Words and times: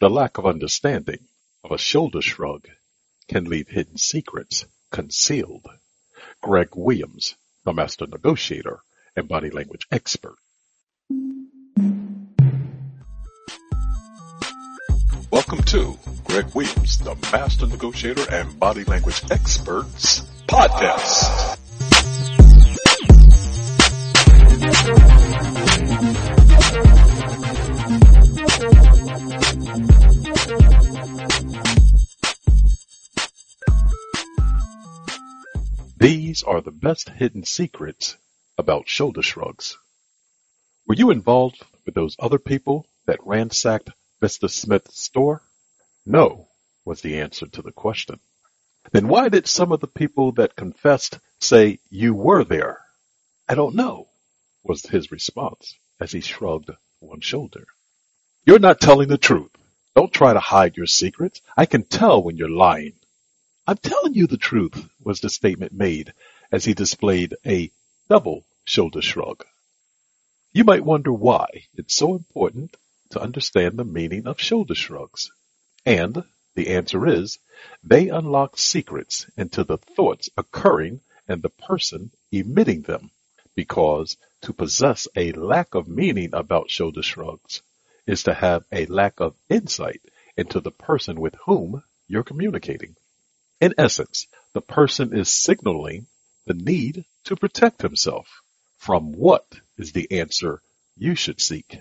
The 0.00 0.08
lack 0.08 0.38
of 0.38 0.46
understanding 0.46 1.18
of 1.64 1.72
a 1.72 1.78
shoulder 1.78 2.22
shrug 2.22 2.68
can 3.26 3.46
leave 3.46 3.66
hidden 3.66 3.96
secrets 3.96 4.64
concealed. 4.92 5.66
Greg 6.40 6.68
Williams, 6.76 7.34
the 7.64 7.72
master 7.72 8.06
negotiator 8.06 8.78
and 9.16 9.26
body 9.26 9.50
language 9.50 9.88
expert. 9.90 10.36
Welcome 15.32 15.64
to 15.64 15.98
Greg 16.22 16.54
Williams, 16.54 16.98
the 16.98 17.16
master 17.32 17.66
negotiator 17.66 18.24
and 18.30 18.56
body 18.60 18.84
language 18.84 19.20
experts 19.32 20.20
podcast. 20.46 21.58
These 36.00 36.44
are 36.44 36.60
the 36.60 36.70
best 36.70 37.08
hidden 37.08 37.44
secrets 37.44 38.16
about 38.56 38.88
shoulder 38.88 39.20
shrugs. 39.20 39.76
Were 40.86 40.94
you 40.94 41.10
involved 41.10 41.60
with 41.84 41.96
those 41.96 42.14
other 42.20 42.38
people 42.38 42.86
that 43.06 43.26
ransacked 43.26 43.90
Mr. 44.22 44.48
Smith's 44.48 45.02
store? 45.02 45.42
No, 46.06 46.46
was 46.84 47.00
the 47.00 47.18
answer 47.18 47.46
to 47.48 47.62
the 47.62 47.72
question. 47.72 48.20
Then 48.92 49.08
why 49.08 49.28
did 49.28 49.48
some 49.48 49.72
of 49.72 49.80
the 49.80 49.88
people 49.88 50.30
that 50.32 50.54
confessed 50.54 51.18
say 51.40 51.80
you 51.90 52.14
were 52.14 52.44
there? 52.44 52.78
I 53.48 53.56
don't 53.56 53.74
know, 53.74 54.06
was 54.62 54.82
his 54.82 55.10
response 55.10 55.74
as 55.98 56.12
he 56.12 56.20
shrugged 56.20 56.70
one 57.00 57.22
shoulder. 57.22 57.66
You're 58.46 58.60
not 58.60 58.80
telling 58.80 59.08
the 59.08 59.18
truth. 59.18 59.50
Don't 59.96 60.12
try 60.12 60.32
to 60.32 60.38
hide 60.38 60.76
your 60.76 60.86
secrets. 60.86 61.42
I 61.56 61.66
can 61.66 61.82
tell 61.82 62.22
when 62.22 62.36
you're 62.36 62.48
lying. 62.48 62.92
I'm 63.68 63.76
telling 63.76 64.14
you 64.14 64.26
the 64.26 64.38
truth, 64.38 64.88
was 64.98 65.20
the 65.20 65.28
statement 65.28 65.74
made 65.74 66.14
as 66.50 66.64
he 66.64 66.72
displayed 66.72 67.36
a 67.44 67.70
double 68.08 68.46
shoulder 68.64 69.02
shrug. 69.02 69.44
You 70.54 70.64
might 70.64 70.86
wonder 70.86 71.12
why 71.12 71.66
it's 71.74 71.94
so 71.94 72.14
important 72.14 72.74
to 73.10 73.20
understand 73.20 73.76
the 73.78 73.84
meaning 73.84 74.26
of 74.26 74.40
shoulder 74.40 74.74
shrugs. 74.74 75.30
And 75.84 76.24
the 76.54 76.68
answer 76.68 77.06
is 77.06 77.40
they 77.84 78.08
unlock 78.08 78.56
secrets 78.56 79.26
into 79.36 79.64
the 79.64 79.76
thoughts 79.76 80.30
occurring 80.38 81.02
in 81.28 81.42
the 81.42 81.50
person 81.50 82.10
emitting 82.32 82.80
them. 82.80 83.10
Because 83.54 84.16
to 84.44 84.54
possess 84.54 85.08
a 85.14 85.32
lack 85.32 85.74
of 85.74 85.88
meaning 85.88 86.30
about 86.32 86.70
shoulder 86.70 87.02
shrugs 87.02 87.60
is 88.06 88.22
to 88.22 88.32
have 88.32 88.64
a 88.72 88.86
lack 88.86 89.20
of 89.20 89.36
insight 89.50 90.00
into 90.38 90.58
the 90.60 90.70
person 90.70 91.20
with 91.20 91.34
whom 91.44 91.82
you're 92.06 92.24
communicating. 92.24 92.96
In 93.60 93.74
essence, 93.76 94.28
the 94.52 94.60
person 94.60 95.16
is 95.16 95.32
signaling 95.32 96.06
the 96.46 96.54
need 96.54 97.04
to 97.24 97.36
protect 97.36 97.82
himself 97.82 98.42
from 98.76 99.12
what 99.12 99.60
is 99.76 99.92
the 99.92 100.20
answer 100.20 100.62
you 100.96 101.14
should 101.14 101.40
seek. 101.40 101.80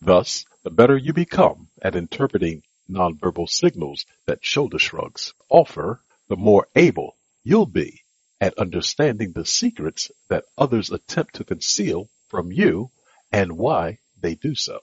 Thus, 0.00 0.46
the 0.62 0.70
better 0.70 0.96
you 0.96 1.12
become 1.12 1.68
at 1.82 1.96
interpreting 1.96 2.62
nonverbal 2.88 3.48
signals 3.48 4.06
that 4.26 4.44
shoulder 4.44 4.78
shrugs 4.78 5.34
offer, 5.48 6.00
the 6.28 6.36
more 6.36 6.66
able 6.74 7.16
you'll 7.44 7.66
be 7.66 8.00
at 8.40 8.58
understanding 8.58 9.32
the 9.32 9.44
secrets 9.44 10.10
that 10.28 10.44
others 10.56 10.90
attempt 10.90 11.34
to 11.36 11.44
conceal 11.44 12.08
from 12.28 12.50
you 12.50 12.90
and 13.30 13.58
why 13.58 13.98
they 14.20 14.34
do 14.34 14.54
so. 14.54 14.80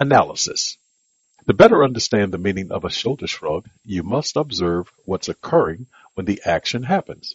Analysis. 0.00 0.78
To 1.48 1.54
better 1.54 1.82
understand 1.82 2.30
the 2.30 2.36
meaning 2.36 2.70
of 2.72 2.84
a 2.84 2.90
shoulder 2.90 3.26
shrug, 3.26 3.70
you 3.82 4.02
must 4.02 4.36
observe 4.36 4.92
what's 5.06 5.30
occurring 5.30 5.86
when 6.12 6.26
the 6.26 6.42
action 6.44 6.82
happens. 6.82 7.34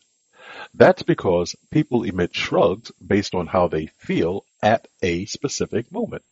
That's 0.72 1.02
because 1.02 1.56
people 1.72 2.03
emit 2.03 2.35
shrugs 2.35 2.91
based 2.91 3.34
on 3.34 3.47
how 3.47 3.69
they 3.69 3.88
feel 3.97 4.46
at 4.62 4.88
a 5.02 5.25
specific 5.25 5.91
moment. 5.91 6.23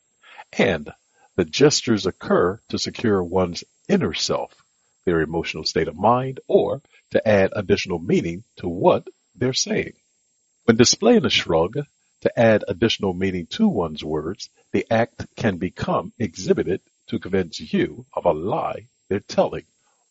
And 0.56 0.92
the 1.36 1.44
gestures 1.44 2.06
occur 2.06 2.62
to 2.70 2.78
secure 2.78 3.24
one's 3.24 3.64
inner 3.90 4.14
self, 4.14 4.54
their 5.06 5.22
emotional 5.22 5.64
state 5.64 5.88
of 5.88 5.96
mind, 5.96 6.40
or 6.48 6.84
to 7.10 7.28
add 7.28 7.50
additional 7.56 7.98
meaning 7.98 8.44
to 8.58 8.68
what 8.68 9.08
they're 9.34 9.54
saying. 9.54 9.94
When 10.66 10.78
displaying 10.78 11.26
a 11.26 11.32
shrug, 11.32 11.80
to 12.22 12.40
add 12.40 12.64
additional 12.68 13.16
meaning 13.16 13.48
to 13.48 13.68
one's 13.68 14.04
words, 14.04 14.52
the 14.72 14.86
act 14.92 15.26
can 15.36 15.58
become 15.58 16.14
exhibited 16.20 16.82
to 17.12 17.20
convince 17.20 17.60
you 17.60 18.06
of 18.14 18.26
a 18.26 18.32
lie 18.32 18.88
they're 19.10 19.20
telling, 19.20 19.66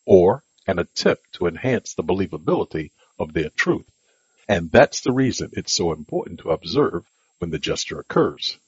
or 0.05 0.43
an 0.67 0.77
attempt 0.77 1.33
to 1.33 1.47
enhance 1.47 1.95
the 1.95 2.03
believability 2.03 2.91
of 3.17 3.33
their 3.33 3.49
truth. 3.49 3.89
And 4.47 4.71
that's 4.71 5.01
the 5.01 5.11
reason 5.11 5.49
it's 5.53 5.73
so 5.73 5.93
important 5.93 6.41
to 6.41 6.51
observe 6.51 7.03
when 7.39 7.49
the 7.49 7.57
gesture 7.57 7.99
occurs. 7.99 8.59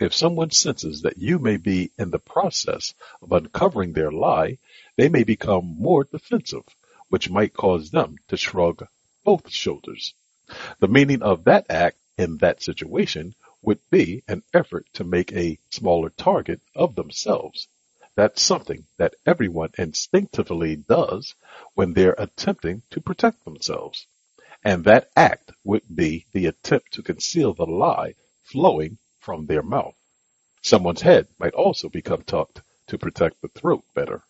If 0.00 0.14
someone 0.14 0.52
senses 0.52 1.02
that 1.02 1.18
you 1.18 1.40
may 1.40 1.56
be 1.56 1.90
in 1.98 2.10
the 2.10 2.20
process 2.20 2.94
of 3.20 3.32
uncovering 3.32 3.92
their 3.92 4.12
lie, 4.12 4.58
they 4.96 5.08
may 5.08 5.24
become 5.24 5.74
more 5.76 6.04
defensive, 6.04 6.64
which 7.08 7.30
might 7.30 7.52
cause 7.52 7.90
them 7.90 8.16
to 8.28 8.36
shrug 8.36 8.86
both 9.24 9.50
shoulders. 9.50 10.14
The 10.78 10.88
meaning 10.88 11.22
of 11.22 11.44
that 11.44 11.66
act 11.68 11.98
in 12.16 12.38
that 12.38 12.62
situation 12.62 13.34
would 13.62 13.78
be 13.90 14.22
an 14.28 14.42
effort 14.52 14.86
to 14.94 15.04
make 15.04 15.32
a 15.32 15.58
smaller 15.70 16.10
target 16.10 16.60
of 16.74 16.94
themselves. 16.94 17.68
That's 18.14 18.42
something 18.42 18.86
that 18.98 19.14
everyone 19.24 19.70
instinctively 19.78 20.76
does 20.76 21.34
when 21.74 21.94
they're 21.94 22.14
attempting 22.18 22.82
to 22.90 23.00
protect 23.00 23.44
themselves. 23.44 24.06
And 24.64 24.84
that 24.84 25.10
act 25.16 25.52
would 25.64 25.82
be 25.92 26.26
the 26.32 26.46
attempt 26.46 26.92
to 26.92 27.02
conceal 27.02 27.54
the 27.54 27.66
lie 27.66 28.14
flowing 28.42 28.98
from 29.18 29.46
their 29.46 29.62
mouth. 29.62 29.96
Someone's 30.60 31.00
head 31.00 31.26
might 31.38 31.54
also 31.54 31.88
become 31.88 32.22
tucked 32.22 32.60
to 32.88 32.98
protect 32.98 33.40
the 33.40 33.48
throat 33.48 33.84
better. 33.94 34.22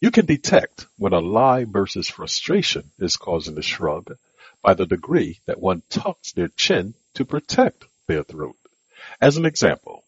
You 0.00 0.10
can 0.10 0.26
detect 0.26 0.86
when 0.98 1.12
a 1.12 1.20
lie 1.20 1.64
versus 1.64 2.08
frustration 2.08 2.90
is 2.98 3.16
causing 3.16 3.56
a 3.56 3.62
shrug 3.62 4.16
by 4.62 4.74
the 4.74 4.84
degree 4.84 5.40
that 5.46 5.60
one 5.60 5.82
tucks 5.88 6.32
their 6.32 6.48
chin 6.48 6.94
to 7.14 7.24
protect 7.24 7.84
their 8.06 8.24
throat. 8.24 8.56
As 9.20 9.36
an 9.36 9.46
example, 9.46 10.04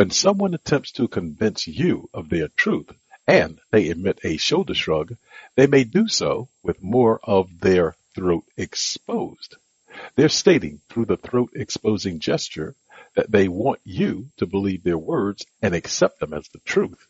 when 0.00 0.10
someone 0.10 0.54
attempts 0.54 0.92
to 0.92 1.06
convince 1.06 1.66
you 1.66 2.08
of 2.14 2.30
their 2.30 2.48
truth 2.48 2.88
and 3.26 3.60
they 3.70 3.90
emit 3.90 4.18
a 4.24 4.38
shoulder 4.38 4.72
shrug, 4.72 5.14
they 5.56 5.66
may 5.66 5.84
do 5.84 6.08
so 6.08 6.48
with 6.62 6.82
more 6.82 7.20
of 7.22 7.60
their 7.60 7.94
throat 8.14 8.44
exposed. 8.56 9.56
They're 10.16 10.30
stating 10.30 10.80
through 10.88 11.04
the 11.04 11.18
throat 11.18 11.50
exposing 11.54 12.18
gesture 12.18 12.74
that 13.14 13.30
they 13.30 13.46
want 13.46 13.80
you 13.84 14.30
to 14.38 14.46
believe 14.46 14.84
their 14.84 14.96
words 14.96 15.44
and 15.60 15.74
accept 15.74 16.18
them 16.18 16.32
as 16.32 16.48
the 16.48 16.60
truth, 16.60 17.06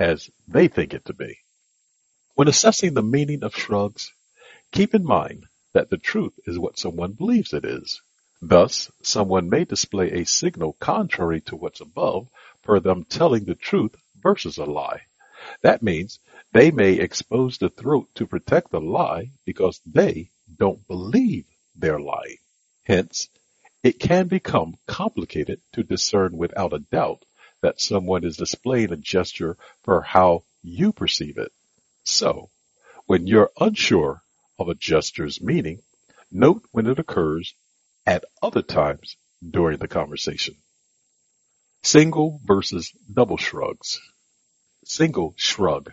as 0.00 0.28
they 0.48 0.66
think 0.66 0.94
it 0.94 1.04
to 1.04 1.14
be. 1.14 1.38
When 2.34 2.48
assessing 2.48 2.94
the 2.94 3.04
meaning 3.04 3.44
of 3.44 3.54
shrugs, 3.54 4.10
keep 4.72 4.96
in 4.96 5.04
mind 5.04 5.46
that 5.74 5.90
the 5.90 5.96
truth 5.96 6.32
is 6.44 6.58
what 6.58 6.76
someone 6.76 7.12
believes 7.12 7.52
it 7.52 7.64
is. 7.64 8.02
Thus, 8.44 8.90
someone 9.02 9.48
may 9.48 9.64
display 9.64 10.10
a 10.10 10.26
signal 10.26 10.72
contrary 10.80 11.40
to 11.42 11.54
what's 11.54 11.80
above 11.80 12.28
per 12.62 12.80
them 12.80 13.04
telling 13.04 13.44
the 13.44 13.54
truth 13.54 13.94
versus 14.20 14.58
a 14.58 14.64
lie. 14.64 15.02
That 15.60 15.80
means 15.80 16.18
they 16.52 16.72
may 16.72 16.94
expose 16.94 17.58
the 17.58 17.68
throat 17.68 18.08
to 18.16 18.26
protect 18.26 18.72
the 18.72 18.80
lie 18.80 19.30
because 19.44 19.80
they 19.86 20.30
don't 20.58 20.84
believe 20.88 21.46
they're 21.76 22.00
lying. 22.00 22.38
Hence, 22.82 23.28
it 23.84 24.00
can 24.00 24.26
become 24.26 24.76
complicated 24.88 25.60
to 25.74 25.84
discern 25.84 26.36
without 26.36 26.72
a 26.72 26.80
doubt 26.80 27.24
that 27.60 27.80
someone 27.80 28.24
is 28.24 28.36
displaying 28.36 28.92
a 28.92 28.96
gesture 28.96 29.56
for 29.82 30.02
how 30.02 30.42
you 30.64 30.92
perceive 30.92 31.38
it. 31.38 31.52
So, 32.02 32.50
when 33.06 33.28
you're 33.28 33.52
unsure 33.60 34.20
of 34.58 34.68
a 34.68 34.74
gesture's 34.74 35.40
meaning, 35.40 35.82
note 36.32 36.64
when 36.72 36.88
it 36.88 36.98
occurs 36.98 37.54
at 38.06 38.24
other 38.42 38.62
times 38.62 39.16
during 39.48 39.78
the 39.78 39.88
conversation. 39.88 40.56
Single 41.82 42.40
versus 42.44 42.92
double 43.12 43.36
shrugs. 43.36 44.00
Single 44.84 45.34
shrug. 45.36 45.92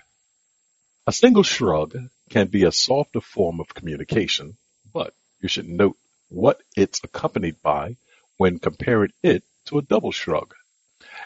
A 1.08 1.12
single 1.12 1.44
shrug 1.44 1.98
can 2.30 2.48
be 2.48 2.64
a 2.64 2.72
softer 2.72 3.22
form 3.22 3.60
of 3.60 3.74
communication, 3.74 4.58
but 4.94 5.14
you 5.42 5.50
should 5.50 5.68
note 5.68 5.98
what 6.30 6.62
it's 6.76 7.02
accompanied 7.04 7.62
by 7.62 7.98
when 8.38 8.60
comparing 8.60 9.12
it 9.24 9.44
to 9.66 9.78
a 9.78 9.82
double 9.82 10.12
shrug. 10.12 10.54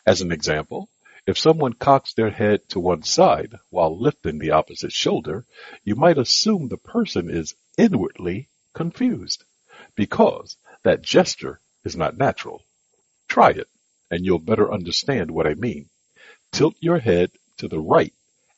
As 0.06 0.21
an 0.21 0.31
example, 0.31 0.89
if 1.25 1.38
someone 1.38 1.74
cocks 1.74 2.13
their 2.13 2.29
head 2.29 2.68
to 2.69 2.79
one 2.79 3.03
side 3.03 3.56
while 3.69 3.97
lifting 3.97 4.39
the 4.39 4.51
opposite 4.51 4.91
shoulder, 4.91 5.45
you 5.83 5.95
might 5.95 6.18
assume 6.18 6.68
the 6.68 6.77
person 6.77 7.29
is 7.29 7.56
inwardly 7.77 8.50
confused 8.74 9.44
because 9.95 10.57
that 10.83 11.01
gesture 11.01 11.59
is 11.83 11.95
not 11.95 12.18
natural. 12.18 12.62
Try 13.27 13.51
it 13.51 13.68
and 14.13 14.24
you'll 14.25 14.38
better 14.39 14.71
understand 14.71 15.31
what 15.31 15.47
I 15.47 15.56
mean. 15.56 15.89
Tilt 16.51 16.75
your 16.80 17.00
head 17.00 17.31
to 17.57 17.68
the 17.68 17.80
right 17.80 18.13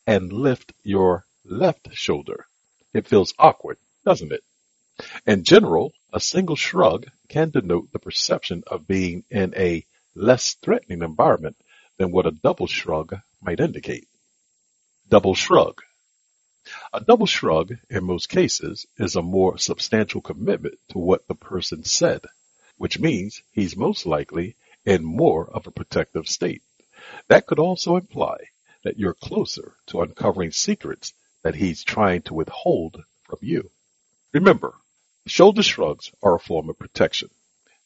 and 0.05 0.33
lift 0.33 0.73
your 0.83 1.25
left 1.45 1.87
shoulder. 1.93 2.45
It 2.93 3.07
feels 3.07 3.33
awkward, 3.39 3.77
doesn't 4.03 4.33
it? 4.33 4.43
In 5.25 5.43
general, 5.43 5.93
a 6.11 6.19
single 6.19 6.57
shrug 6.57 7.07
can 7.29 7.51
denote 7.51 7.91
the 7.91 7.99
perception 7.99 8.63
of 8.67 8.87
being 8.87 9.23
in 9.29 9.53
a 9.55 9.85
less 10.13 10.55
threatening 10.55 11.01
environment 11.01 11.55
than 11.97 12.11
what 12.11 12.25
a 12.25 12.31
double 12.31 12.67
shrug 12.67 13.15
might 13.41 13.59
indicate. 13.59 14.07
Double 15.07 15.35
shrug. 15.35 15.81
A 16.91 16.99
double 16.99 17.27
shrug, 17.27 17.77
in 17.91 18.05
most 18.05 18.27
cases, 18.27 18.87
is 18.97 19.15
a 19.15 19.21
more 19.21 19.59
substantial 19.59 20.19
commitment 20.19 20.79
to 20.89 20.97
what 20.97 21.27
the 21.27 21.35
person 21.35 21.83
said, 21.83 22.25
which 22.77 22.97
means 22.97 23.43
he's 23.51 23.77
most 23.77 24.07
likely 24.07 24.55
in 24.83 25.03
more 25.03 25.47
of 25.47 25.67
a 25.67 25.71
protective 25.71 26.27
state. 26.27 26.63
That 27.27 27.45
could 27.45 27.59
also 27.59 27.97
imply 27.97 28.37
that 28.83 28.97
you're 28.97 29.13
closer 29.13 29.75
to 29.87 30.01
uncovering 30.01 30.51
secrets 30.51 31.13
that 31.43 31.53
he's 31.53 31.83
trying 31.83 32.23
to 32.23 32.33
withhold 32.33 33.03
from 33.21 33.39
you. 33.41 33.69
Remember, 34.33 34.75
shoulder 35.27 35.61
shrugs 35.61 36.11
are 36.23 36.35
a 36.35 36.39
form 36.39 36.69
of 36.69 36.79
protection. 36.79 37.29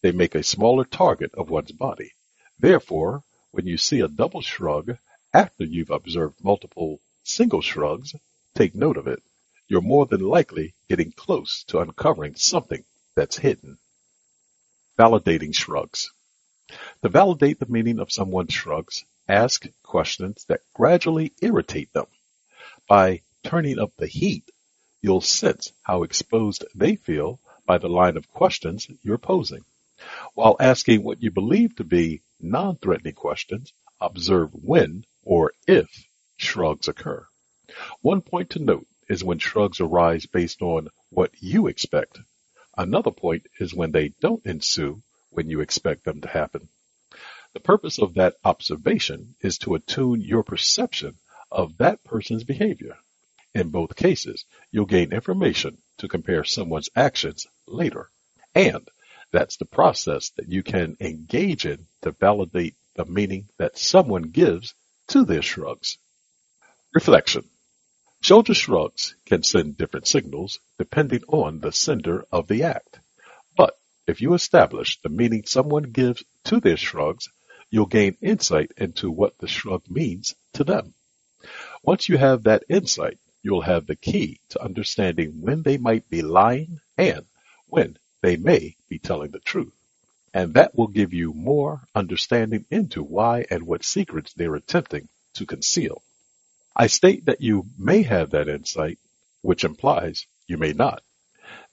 They 0.01 0.13
make 0.13 0.35
a 0.35 0.43
smaller 0.43 0.85
target 0.85 1.35
of 1.35 1.49
one's 1.49 1.73
body. 1.73 2.13
Therefore, 2.57 3.23
when 3.51 3.67
you 3.67 3.77
see 3.77 3.99
a 3.99 4.07
double 4.07 4.41
shrug 4.41 4.97
after 5.33 5.65
you've 5.65 5.89
observed 5.89 6.41
multiple 6.41 7.01
single 7.23 7.61
shrugs, 7.61 8.15
take 8.55 8.75
note 8.75 8.97
of 8.97 9.07
it. 9.07 9.21
You're 9.67 9.81
more 9.81 10.05
than 10.05 10.21
likely 10.21 10.73
getting 10.87 11.11
close 11.11 11.63
to 11.67 11.79
uncovering 11.79 12.35
something 12.35 12.83
that's 13.15 13.37
hidden. 13.37 13.77
Validating 14.97 15.55
shrugs. 15.55 16.11
To 17.03 17.09
validate 17.09 17.59
the 17.59 17.65
meaning 17.67 17.99
of 17.99 18.11
someone's 18.11 18.53
shrugs, 18.53 19.05
ask 19.27 19.65
questions 19.83 20.45
that 20.49 20.61
gradually 20.73 21.33
irritate 21.41 21.91
them. 21.93 22.07
By 22.87 23.21
turning 23.43 23.79
up 23.79 23.91
the 23.97 24.07
heat, 24.07 24.49
you'll 25.01 25.21
sense 25.21 25.71
how 25.83 26.03
exposed 26.03 26.65
they 26.75 26.95
feel 26.95 27.39
by 27.65 27.77
the 27.77 27.89
line 27.89 28.17
of 28.17 28.31
questions 28.31 28.87
you're 29.03 29.17
posing. 29.17 29.63
While 30.33 30.55
asking 30.59 31.03
what 31.03 31.21
you 31.21 31.31
believe 31.31 31.75
to 31.75 31.83
be 31.83 32.21
non-threatening 32.39 33.13
questions, 33.13 33.73
observe 34.01 34.49
when 34.53 35.05
or 35.23 35.53
if 35.67 35.87
shrugs 36.37 36.87
occur. 36.87 37.27
One 38.01 38.21
point 38.21 38.51
to 38.51 38.59
note 38.59 38.87
is 39.09 39.23
when 39.23 39.39
shrugs 39.39 39.79
arise 39.79 40.25
based 40.25 40.61
on 40.61 40.89
what 41.09 41.31
you 41.39 41.67
expect. 41.67 42.19
Another 42.77 43.11
point 43.11 43.47
is 43.59 43.73
when 43.73 43.91
they 43.91 44.09
don't 44.21 44.45
ensue 44.45 45.01
when 45.31 45.49
you 45.49 45.61
expect 45.61 46.03
them 46.03 46.21
to 46.21 46.27
happen. 46.27 46.69
The 47.53 47.59
purpose 47.59 47.99
of 47.99 48.13
that 48.13 48.35
observation 48.43 49.35
is 49.41 49.57
to 49.59 49.75
attune 49.75 50.21
your 50.21 50.43
perception 50.43 51.17
of 51.51 51.77
that 51.77 52.03
person's 52.03 52.43
behavior. 52.43 52.97
In 53.55 53.69
both 53.69 53.95
cases, 53.95 54.45
you'll 54.71 54.85
gain 54.85 55.11
information 55.11 55.79
to 55.97 56.07
compare 56.07 56.43
someone's 56.43 56.89
actions 56.95 57.47
later. 57.65 58.11
And 58.53 58.87
that's 59.31 59.57
the 59.57 59.65
process 59.65 60.29
that 60.37 60.49
you 60.49 60.61
can 60.63 60.97
engage 60.99 61.65
in 61.65 61.87
to 62.01 62.11
validate 62.11 62.75
the 62.95 63.05
meaning 63.05 63.49
that 63.57 63.77
someone 63.77 64.23
gives 64.23 64.75
to 65.07 65.25
their 65.25 65.41
shrugs. 65.41 65.97
Reflection. 66.93 67.49
Shoulder 68.21 68.53
shrugs 68.53 69.15
can 69.25 69.43
send 69.43 69.77
different 69.77 70.05
signals 70.05 70.59
depending 70.77 71.23
on 71.29 71.59
the 71.59 71.71
sender 71.71 72.25
of 72.31 72.47
the 72.47 72.63
act. 72.63 72.99
But 73.55 73.77
if 74.07 74.21
you 74.21 74.33
establish 74.33 74.99
the 75.01 75.09
meaning 75.09 75.45
someone 75.45 75.83
gives 75.83 76.23
to 76.43 76.59
their 76.59 76.75
shrugs, 76.75 77.29
you'll 77.71 77.85
gain 77.85 78.17
insight 78.21 78.73
into 78.75 79.09
what 79.09 79.37
the 79.37 79.47
shrug 79.47 79.89
means 79.89 80.35
to 80.53 80.65
them. 80.65 80.93
Once 81.81 82.09
you 82.09 82.17
have 82.17 82.43
that 82.43 82.65
insight, 82.67 83.17
you'll 83.41 83.61
have 83.61 83.87
the 83.87 83.95
key 83.95 84.41
to 84.49 84.61
understanding 84.61 85.41
when 85.41 85.63
they 85.63 85.77
might 85.77 86.09
be 86.09 86.21
lying 86.21 86.81
and 86.97 87.25
when 87.67 87.97
they 88.21 88.35
may 88.35 88.75
be 88.89 88.99
telling 88.99 89.31
the 89.31 89.39
truth. 89.39 89.73
And 90.33 90.55
that 90.55 90.75
will 90.75 90.87
give 90.87 91.13
you 91.13 91.33
more 91.33 91.81
understanding 91.95 92.65
into 92.69 93.01
why 93.01 93.45
and 93.49 93.63
what 93.63 93.85
secrets 93.85 94.33
they're 94.33 94.55
attempting 94.55 95.07
to 95.35 95.45
conceal. 95.45 96.03
I 96.81 96.87
state 96.87 97.25
that 97.25 97.41
you 97.41 97.65
may 97.77 98.03
have 98.03 98.29
that 98.29 98.47
insight, 98.47 98.99
which 99.41 99.65
implies 99.65 100.27
you 100.47 100.57
may 100.57 100.71
not. 100.71 101.03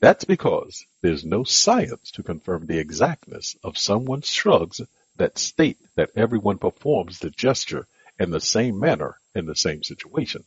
That's 0.01 0.25
because 0.25 0.85
there's 1.01 1.25
no 1.25 1.45
science 1.45 2.11
to 2.13 2.25
confirm 2.25 2.67
the 2.67 2.81
exactness 2.81 3.57
of 3.63 3.79
someone's 3.79 4.29
shrugs 4.29 4.81
that 5.15 5.39
state 5.39 5.79
that 5.95 6.11
everyone 6.17 6.59
performs 6.59 7.21
the 7.21 7.31
gesture 7.31 7.87
in 8.19 8.31
the 8.33 8.41
same 8.41 8.81
manner 8.81 9.21
in 9.33 9.47
the 9.47 9.55
same 9.55 9.85
situation. 9.85 10.43